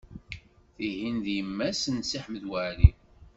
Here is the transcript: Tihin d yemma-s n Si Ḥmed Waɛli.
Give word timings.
Tihin 0.75 1.17
d 1.25 1.25
yemma-s 1.35 1.81
n 1.89 1.97
Si 2.09 2.19
Ḥmed 2.25 2.43
Waɛli. 2.51 2.89